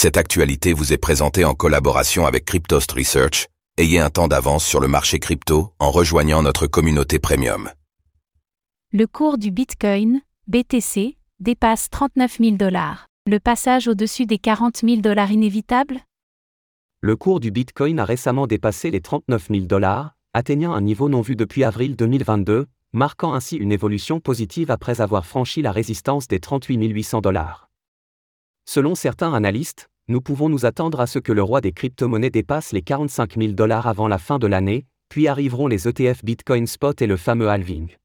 Cette 0.00 0.16
actualité 0.16 0.74
vous 0.74 0.92
est 0.92 0.96
présentée 0.96 1.44
en 1.44 1.54
collaboration 1.54 2.24
avec 2.24 2.44
Cryptost 2.44 2.92
Research. 2.92 3.48
Ayez 3.78 3.98
un 3.98 4.10
temps 4.10 4.28
d'avance 4.28 4.64
sur 4.64 4.78
le 4.78 4.86
marché 4.86 5.18
crypto 5.18 5.72
en 5.80 5.90
rejoignant 5.90 6.40
notre 6.40 6.68
communauté 6.68 7.18
premium. 7.18 7.68
Le 8.92 9.08
cours 9.08 9.38
du 9.38 9.50
Bitcoin, 9.50 10.20
BTC, 10.46 11.16
dépasse 11.40 11.90
39 11.90 12.38
000 12.38 12.50
dollars. 12.52 13.08
Le 13.26 13.40
passage 13.40 13.88
au-dessus 13.88 14.24
des 14.24 14.38
40 14.38 14.82
000 14.84 15.00
dollars 15.00 15.32
inévitable? 15.32 15.98
Le 17.00 17.16
cours 17.16 17.40
du 17.40 17.50
Bitcoin 17.50 17.98
a 17.98 18.04
récemment 18.04 18.46
dépassé 18.46 18.92
les 18.92 19.00
39 19.00 19.48
000 19.50 19.66
dollars, 19.66 20.14
atteignant 20.32 20.74
un 20.74 20.80
niveau 20.80 21.08
non 21.08 21.22
vu 21.22 21.34
depuis 21.34 21.64
avril 21.64 21.96
2022, 21.96 22.68
marquant 22.92 23.34
ainsi 23.34 23.56
une 23.56 23.72
évolution 23.72 24.20
positive 24.20 24.70
après 24.70 25.00
avoir 25.00 25.26
franchi 25.26 25.60
la 25.60 25.72
résistance 25.72 26.28
des 26.28 26.38
38 26.38 26.86
800 26.86 27.20
dollars. 27.20 27.67
Selon 28.70 28.94
certains 28.94 29.32
analystes, 29.32 29.88
nous 30.08 30.20
pouvons 30.20 30.50
nous 30.50 30.66
attendre 30.66 31.00
à 31.00 31.06
ce 31.06 31.18
que 31.18 31.32
le 31.32 31.42
roi 31.42 31.62
des 31.62 31.72
crypto-monnaies 31.72 32.28
dépasse 32.28 32.72
les 32.72 32.82
45 32.82 33.38
000 33.38 33.52
dollars 33.52 33.86
avant 33.86 34.08
la 34.08 34.18
fin 34.18 34.38
de 34.38 34.46
l'année, 34.46 34.84
puis 35.08 35.26
arriveront 35.26 35.68
les 35.68 35.88
ETF 35.88 36.22
Bitcoin 36.22 36.66
Spot 36.66 37.00
et 37.00 37.06
le 37.06 37.16
fameux 37.16 37.48
halving. 37.48 37.96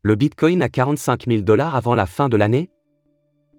Le 0.00 0.14
Bitcoin 0.14 0.62
à 0.62 0.70
45 0.70 1.26
000 1.28 1.42
dollars 1.42 1.76
avant 1.76 1.94
la 1.94 2.06
fin 2.06 2.30
de 2.30 2.38
l'année? 2.38 2.70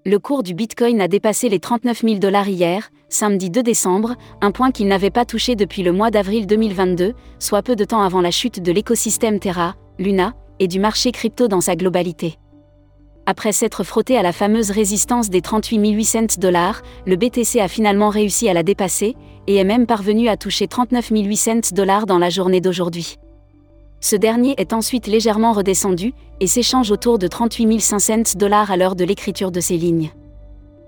Le 0.07 0.17
cours 0.17 0.41
du 0.41 0.55
Bitcoin 0.55 0.99
a 0.99 1.07
dépassé 1.07 1.47
les 1.47 1.59
39 1.59 2.01
000 2.01 2.15
dollars 2.15 2.49
hier, 2.49 2.89
samedi 3.09 3.51
2 3.51 3.61
décembre, 3.61 4.15
un 4.41 4.49
point 4.49 4.71
qu'il 4.71 4.87
n'avait 4.87 5.11
pas 5.11 5.25
touché 5.25 5.55
depuis 5.55 5.83
le 5.83 5.91
mois 5.91 6.09
d'avril 6.09 6.47
2022, 6.47 7.13
soit 7.37 7.61
peu 7.61 7.75
de 7.75 7.85
temps 7.85 8.01
avant 8.01 8.21
la 8.21 8.31
chute 8.31 8.63
de 8.63 8.71
l'écosystème 8.71 9.37
Terra, 9.39 9.75
Luna, 9.99 10.33
et 10.59 10.67
du 10.67 10.79
marché 10.79 11.11
crypto 11.11 11.47
dans 11.47 11.61
sa 11.61 11.75
globalité. 11.75 12.37
Après 13.25 13.53
s'être 13.53 13.83
frotté 13.83 14.17
à 14.17 14.21
la 14.21 14.33
fameuse 14.33 14.71
résistance 14.71 15.29
des 15.29 15.41
38 15.41 15.91
800 15.91 16.19
dollars, 16.39 16.81
le 17.05 17.15
BTC 17.15 17.59
a 17.59 17.67
finalement 17.67 18.09
réussi 18.09 18.49
à 18.49 18.53
la 18.53 18.63
dépasser, 18.63 19.15
et 19.47 19.55
est 19.55 19.63
même 19.63 19.85
parvenu 19.85 20.27
à 20.29 20.37
toucher 20.37 20.67
39 20.67 21.09
800 21.09 21.73
dollars 21.73 22.05
dans 22.05 22.17
la 22.17 22.29
journée 22.29 22.61
d'aujourd'hui. 22.61 23.17
Ce 24.01 24.17
dernier 24.17 24.55
est 24.57 24.73
ensuite 24.73 25.07
légèrement 25.07 25.53
redescendu, 25.53 26.13
et 26.41 26.47
s'échange 26.47 26.91
autour 26.91 27.17
de 27.17 27.27
38 27.27 27.79
500 27.79 28.15
dollars 28.35 28.71
à 28.71 28.77
l'heure 28.77 28.95
de 28.95 29.05
l'écriture 29.05 29.51
de 29.51 29.61
ces 29.61 29.77
lignes. 29.77 30.11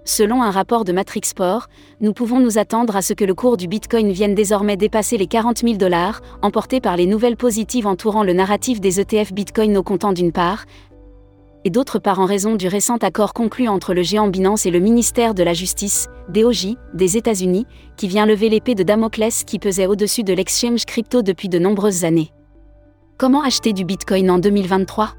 Selon 0.07 0.43
un 0.43 0.51
rapport 0.51 0.85
de 0.85 0.93
Matrixport, 0.93 1.67
nous 1.99 2.13
pouvons 2.13 2.39
nous 2.39 2.59
attendre 2.59 2.95
à 2.95 3.01
ce 3.01 3.13
que 3.13 3.25
le 3.25 3.33
cours 3.33 3.57
du 3.57 3.67
Bitcoin 3.67 4.11
vienne 4.11 4.35
désormais 4.35 4.77
dépasser 4.77 5.17
les 5.17 5.25
40 5.25 5.57
000 5.59 5.77
dollars, 5.77 6.21
emporté 6.43 6.79
par 6.79 6.95
les 6.95 7.07
nouvelles 7.07 7.37
positives 7.37 7.87
entourant 7.87 8.23
le 8.23 8.33
narratif 8.33 8.79
des 8.79 8.99
ETF 8.99 9.33
Bitcoin 9.33 9.75
au 9.75 9.81
comptant 9.81 10.13
d'une 10.13 10.31
part, 10.31 10.65
et 11.63 11.71
d'autre 11.71 11.97
part 11.97 12.19
en 12.19 12.25
raison 12.25 12.55
du 12.55 12.67
récent 12.67 12.97
accord 12.97 13.33
conclu 13.33 13.67
entre 13.67 13.95
le 13.95 14.03
géant 14.03 14.27
Binance 14.27 14.67
et 14.67 14.71
le 14.71 14.79
ministère 14.79 15.33
de 15.33 15.41
la 15.41 15.53
Justice, 15.53 16.07
DOJ, 16.29 16.75
des 16.93 17.17
États-Unis, 17.17 17.65
qui 17.97 18.07
vient 18.07 18.27
lever 18.27 18.49
l'épée 18.49 18.75
de 18.75 18.83
Damoclès 18.83 19.43
qui 19.43 19.57
pesait 19.57 19.87
au-dessus 19.87 20.23
de 20.23 20.33
l'exchange 20.33 20.85
crypto 20.85 21.23
depuis 21.23 21.49
de 21.49 21.57
nombreuses 21.57 22.05
années. 22.05 22.31
Comment 23.17 23.41
acheter 23.41 23.73
du 23.73 23.83
Bitcoin 23.83 24.29
en 24.29 24.37
2023 24.37 25.15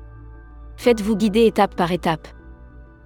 Faites-vous 0.76 1.16
guider 1.16 1.46
étape 1.46 1.74
par 1.74 1.90
étape. 1.90 2.28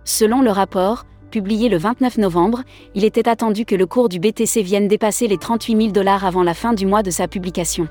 Selon 0.04 0.42
le 0.42 0.50
rapport, 0.50 1.06
publié 1.30 1.68
le 1.68 1.78
29 1.78 2.18
novembre, 2.18 2.62
il 2.94 3.04
était 3.04 3.28
attendu 3.28 3.64
que 3.64 3.74
le 3.74 3.86
cours 3.86 4.08
du 4.08 4.18
BTC 4.18 4.62
vienne 4.62 4.88
dépasser 4.88 5.28
les 5.28 5.38
38 5.38 5.76
000 5.76 5.92
dollars 5.92 6.26
avant 6.26 6.42
la 6.42 6.52
fin 6.52 6.74
du 6.74 6.84
mois 6.84 7.02
de 7.02 7.10
sa 7.10 7.28
publication. 7.28 7.88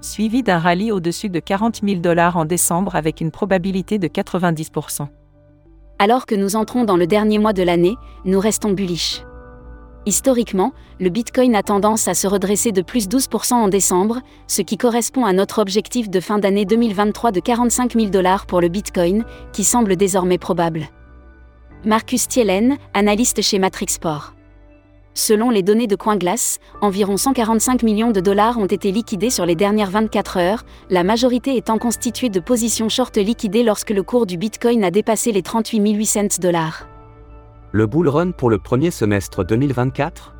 Suivi 0.00 0.42
d'un 0.42 0.58
rallye 0.58 0.92
au-dessus 0.92 1.30
de 1.30 1.40
40 1.40 1.80
000 1.82 2.00
dollars 2.00 2.36
en 2.36 2.44
décembre 2.44 2.94
avec 2.94 3.20
une 3.20 3.30
probabilité 3.30 3.98
de 3.98 4.08
90%. 4.08 5.08
Alors 5.98 6.26
que 6.26 6.34
nous 6.34 6.56
entrons 6.56 6.84
dans 6.84 6.96
le 6.96 7.06
dernier 7.06 7.38
mois 7.38 7.52
de 7.52 7.62
l'année, 7.62 7.94
nous 8.24 8.40
restons 8.40 8.72
bullish. 8.72 9.22
Historiquement, 10.04 10.72
le 10.98 11.10
Bitcoin 11.10 11.54
a 11.54 11.62
tendance 11.62 12.08
à 12.08 12.14
se 12.14 12.26
redresser 12.26 12.72
de 12.72 12.82
plus 12.82 13.08
12% 13.08 13.54
en 13.54 13.68
décembre, 13.68 14.20
ce 14.48 14.62
qui 14.62 14.76
correspond 14.76 15.24
à 15.24 15.32
notre 15.32 15.60
objectif 15.60 16.10
de 16.10 16.18
fin 16.18 16.40
d'année 16.40 16.64
2023 16.64 17.30
de 17.30 17.38
45 17.38 17.92
000 17.92 18.06
dollars 18.06 18.46
pour 18.46 18.60
le 18.60 18.68
Bitcoin, 18.68 19.24
qui 19.52 19.62
semble 19.62 19.94
désormais 19.94 20.38
probable. 20.38 20.88
Marcus 21.84 22.28
Thielen, 22.28 22.76
analyste 22.94 23.42
chez 23.42 23.58
Matrixport. 23.58 24.34
Selon 25.14 25.50
les 25.50 25.64
données 25.64 25.88
de 25.88 25.96
CoinGlass, 25.96 26.60
environ 26.80 27.16
145 27.16 27.82
millions 27.82 28.12
de 28.12 28.20
dollars 28.20 28.56
ont 28.58 28.66
été 28.66 28.92
liquidés 28.92 29.30
sur 29.30 29.44
les 29.46 29.56
dernières 29.56 29.90
24 29.90 30.36
heures, 30.36 30.64
la 30.90 31.02
majorité 31.02 31.56
étant 31.56 31.78
constituée 31.78 32.28
de 32.28 32.38
positions 32.38 32.88
short 32.88 33.16
liquidées 33.16 33.64
lorsque 33.64 33.90
le 33.90 34.04
cours 34.04 34.26
du 34.26 34.36
Bitcoin 34.36 34.84
a 34.84 34.92
dépassé 34.92 35.32
les 35.32 35.42
38 35.42 35.92
800 35.92 36.20
dollars. 36.40 36.86
Le 37.72 37.88
bull 37.88 38.08
run 38.08 38.30
pour 38.30 38.48
le 38.48 38.58
premier 38.58 38.92
semestre 38.92 39.44
2024 39.44 40.34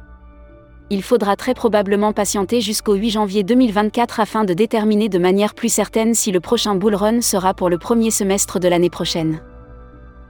Il 0.91 1.02
faudra 1.02 1.34
très 1.34 1.54
probablement 1.54 2.12
patienter 2.12 2.60
jusqu'au 2.60 2.94
8 2.94 3.10
janvier 3.10 3.42
2024 3.42 4.20
afin 4.20 4.44
de 4.44 4.54
déterminer 4.54 5.08
de 5.08 5.19
manière 5.19 5.54
plus 5.54 5.72
certaine 5.72 6.14
si 6.14 6.31
le 6.31 6.38
prochain 6.38 6.76
bull 6.76 6.94
run 6.94 7.20
sera 7.20 7.52
pour 7.52 7.69
le 7.69 7.78
premier 7.78 8.12
semestre 8.12 8.60
de 8.60 8.69
l'année 8.69 8.91
prochaine. 8.91 9.41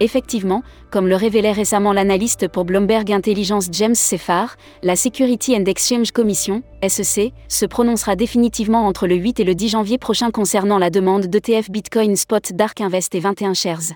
Effectivement, 0.01 0.63
comme 0.91 1.07
le 1.07 1.17
révélait 1.17 1.53
récemment 1.53 1.93
l'analyste 1.93 2.49
pour 2.49 2.65
Bloomberg 2.65 3.13
Intelligence 3.13 3.69
James 3.73 3.95
Sefar, 3.95 4.57
la 4.83 4.97
Security 4.97 5.57
and 5.57 5.65
Exchange 5.67 6.11
Commission, 6.11 6.63
SEC, 6.87 7.33
se 7.49 7.67
prononcera 7.67 8.17
définitivement 8.17 8.87
entre 8.87 9.07
le 9.07 9.15
8 9.15 9.41
et 9.41 9.45
le 9.45 9.55
10 9.55 9.69
janvier 9.69 9.99
prochain 9.99 10.31
concernant 10.31 10.79
la 10.79 10.91
demande 10.91 11.27
d'ETF 11.27 11.71
Bitcoin 11.71 12.17
Spot 12.17 12.53
Dark 12.53 12.81
Invest 12.81 13.15
et 13.15 13.21
21 13.21 13.55
Shares. 13.55 13.93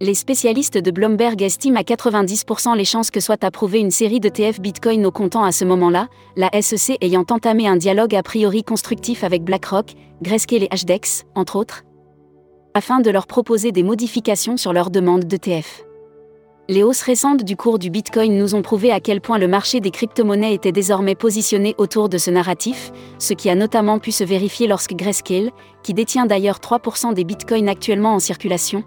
Les 0.00 0.14
spécialistes 0.14 0.78
de 0.78 0.90
Bloomberg 0.90 1.40
estiment 1.42 1.78
à 1.78 1.84
90% 1.84 2.76
les 2.76 2.84
chances 2.84 3.12
que 3.12 3.20
soit 3.20 3.44
approuvée 3.44 3.78
une 3.78 3.92
série 3.92 4.18
d'ETF 4.18 4.60
Bitcoin 4.60 5.06
au 5.06 5.12
comptant 5.12 5.44
à 5.44 5.52
ce 5.52 5.64
moment-là, 5.64 6.08
la 6.36 6.50
SEC 6.60 6.96
ayant 7.00 7.24
entamé 7.30 7.68
un 7.68 7.76
dialogue 7.76 8.16
a 8.16 8.22
priori 8.24 8.64
constructif 8.64 9.22
avec 9.22 9.44
BlackRock, 9.44 9.92
Grayscale 10.20 10.64
et 10.64 10.68
HDEX, 10.68 11.22
entre 11.36 11.54
autres, 11.54 11.84
afin 12.74 13.00
de 13.00 13.10
leur 13.10 13.26
proposer 13.26 13.72
des 13.72 13.82
modifications 13.82 14.56
sur 14.56 14.72
leur 14.72 14.90
demande 14.90 15.24
d'ETF. 15.24 15.84
Les 16.68 16.84
hausses 16.84 17.02
récentes 17.02 17.42
du 17.42 17.56
cours 17.56 17.78
du 17.78 17.90
Bitcoin 17.90 18.38
nous 18.38 18.54
ont 18.54 18.62
prouvé 18.62 18.92
à 18.92 19.00
quel 19.00 19.20
point 19.20 19.38
le 19.38 19.48
marché 19.48 19.80
des 19.80 19.90
crypto-monnaies 19.90 20.54
était 20.54 20.70
désormais 20.72 21.16
positionné 21.16 21.74
autour 21.76 22.08
de 22.08 22.18
ce 22.18 22.30
narratif, 22.30 22.92
ce 23.18 23.34
qui 23.34 23.50
a 23.50 23.54
notamment 23.54 23.98
pu 23.98 24.12
se 24.12 24.22
vérifier 24.22 24.68
lorsque 24.68 24.94
Grayscale, 24.94 25.50
qui 25.82 25.92
détient 25.92 26.24
d'ailleurs 26.24 26.60
3% 26.60 27.14
des 27.14 27.24
bitcoins 27.24 27.68
actuellement 27.68 28.14
en 28.14 28.20
circulation, 28.20 28.84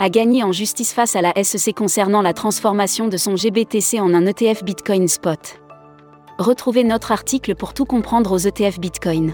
a 0.00 0.10
gagné 0.10 0.42
en 0.42 0.52
justice 0.52 0.92
face 0.92 1.16
à 1.16 1.22
la 1.22 1.32
SEC 1.42 1.74
concernant 1.74 2.22
la 2.22 2.34
transformation 2.34 3.08
de 3.08 3.16
son 3.16 3.36
GBTC 3.36 3.98
en 3.98 4.12
un 4.12 4.26
ETF 4.26 4.62
Bitcoin 4.62 5.08
Spot. 5.08 5.60
Retrouvez 6.38 6.84
notre 6.84 7.10
article 7.10 7.54
pour 7.54 7.72
tout 7.72 7.84
comprendre 7.84 8.32
aux 8.32 8.38
ETF 8.38 8.78
Bitcoin. 8.78 9.32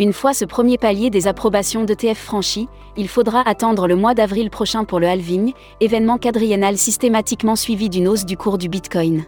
Une 0.00 0.12
fois 0.12 0.32
ce 0.32 0.44
premier 0.44 0.78
palier 0.78 1.10
des 1.10 1.26
approbations 1.26 1.82
d'ETF 1.82 2.18
franchi, 2.18 2.68
il 2.96 3.08
faudra 3.08 3.40
attendre 3.40 3.88
le 3.88 3.96
mois 3.96 4.14
d'avril 4.14 4.48
prochain 4.48 4.84
pour 4.84 5.00
le 5.00 5.08
halving, 5.08 5.54
événement 5.80 6.18
quadriennal 6.18 6.78
systématiquement 6.78 7.56
suivi 7.56 7.88
d'une 7.88 8.06
hausse 8.06 8.24
du 8.24 8.36
cours 8.36 8.58
du 8.58 8.68
Bitcoin. 8.68 9.24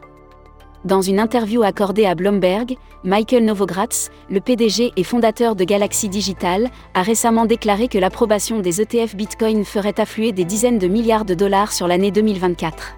Dans 0.85 1.03
une 1.03 1.19
interview 1.19 1.65
accordée 1.65 2.07
à 2.07 2.15
Bloomberg, 2.15 2.77
Michael 3.03 3.47
Novogratz, 3.47 4.11
le 4.31 4.41
PDG 4.41 4.93
et 4.97 5.03
fondateur 5.03 5.57
de 5.57 5.65
Galaxy 5.65 6.09
Digital, 6.09 6.71
a 6.95 7.03
récemment 7.03 7.47
déclaré 7.47 7.89
que 7.89 7.99
l'approbation 7.99 8.61
des 8.61 8.81
ETF 8.81 9.17
Bitcoin 9.17 9.65
ferait 9.65 9.99
affluer 9.99 10.31
des 10.31 10.45
dizaines 10.45 10.79
de 10.79 10.87
milliards 10.87 11.25
de 11.25 11.35
dollars 11.35 11.73
sur 11.73 11.89
l'année 11.89 12.13
2024. 12.13 12.95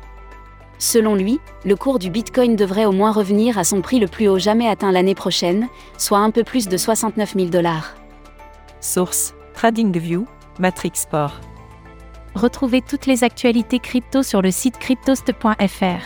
Selon 0.82 1.15
lui, 1.15 1.38
le 1.65 1.76
cours 1.76 2.00
du 2.00 2.10
Bitcoin 2.10 2.56
devrait 2.56 2.87
au 2.87 2.91
moins 2.91 3.12
revenir 3.12 3.56
à 3.56 3.62
son 3.62 3.82
prix 3.82 4.00
le 4.00 4.09
plus 4.09 4.26
haut 4.26 4.41
jamais 4.41 4.66
atteint 4.66 4.91
l'année 4.91 5.15
prochaine, 5.15 5.69
soit 5.97 6.19
un 6.19 6.32
peu 6.32 6.43
plus 6.43 6.66
de 6.66 6.76
69 6.76 7.34
000 7.37 7.50
dollars. 7.50 7.94
Source 8.81 9.32
TradingView, 9.54 10.26
Matrix 10.59 10.91
Sport. 10.94 11.38
Retrouvez 12.34 12.80
toutes 12.83 13.07
les 13.07 13.22
actualités 13.22 13.78
crypto 13.78 14.24
sur 14.24 14.42
le 14.42 14.51
site 14.51 14.77
cryptost.fr. 14.78 16.03